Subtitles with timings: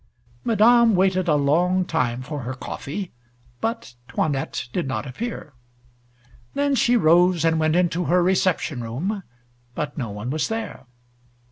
[0.43, 3.11] Madame waited a long time for her coffee,
[3.59, 5.53] but 'Toinette did not appear.
[6.55, 9.21] Then she rose and went into her reception room,
[9.75, 10.87] but no one was there.